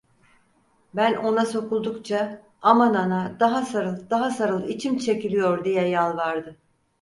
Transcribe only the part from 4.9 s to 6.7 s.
çekiliyor", diye yalvardı.